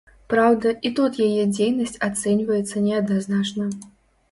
[0.31, 3.71] Праўда, і тут яе дзейнасць ацэньваецца неадназначна.